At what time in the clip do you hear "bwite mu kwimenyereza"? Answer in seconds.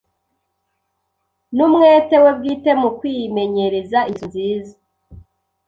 2.37-3.99